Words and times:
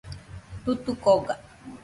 Tutuko 0.63 1.07
oga 1.17 1.33